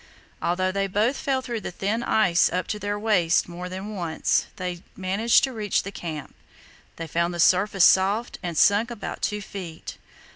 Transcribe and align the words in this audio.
Although 0.41 0.71
they 0.71 0.87
both 0.87 1.15
fell 1.15 1.43
through 1.43 1.61
the 1.61 1.69
thin 1.69 2.01
ice 2.01 2.51
up 2.51 2.65
to 2.69 2.79
their 2.79 2.97
waists 2.97 3.47
more 3.47 3.69
than 3.69 3.93
once, 3.95 4.47
they 4.55 4.81
managed 4.97 5.43
to 5.43 5.53
reach 5.53 5.83
the 5.83 5.91
camp. 5.91 6.33
They 6.95 7.05
found 7.05 7.35
the 7.35 7.39
surface 7.39 7.85
soft 7.85 8.39
and 8.41 8.57
sunk 8.57 8.89
about 8.89 9.21
two 9.21 9.41
feet. 9.41 9.99